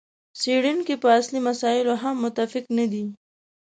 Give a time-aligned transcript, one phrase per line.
[0.39, 3.05] څېړونکي په اصلي مسایلو هم متفق نه دي.